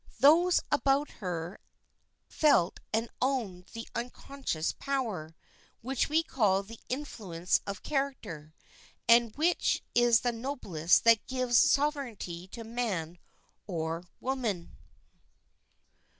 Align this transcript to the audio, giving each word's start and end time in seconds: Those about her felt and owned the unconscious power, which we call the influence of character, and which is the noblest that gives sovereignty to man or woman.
Those 0.19 0.61
about 0.71 1.11
her 1.21 1.59
felt 2.27 2.79
and 2.91 3.07
owned 3.21 3.67
the 3.73 3.87
unconscious 3.93 4.73
power, 4.79 5.35
which 5.83 6.09
we 6.09 6.23
call 6.23 6.63
the 6.63 6.79
influence 6.89 7.61
of 7.67 7.83
character, 7.83 8.55
and 9.07 9.35
which 9.35 9.83
is 9.93 10.21
the 10.21 10.31
noblest 10.31 11.03
that 11.03 11.27
gives 11.27 11.59
sovereignty 11.59 12.47
to 12.47 12.63
man 12.63 13.19
or 13.67 14.05
woman. 14.19 14.75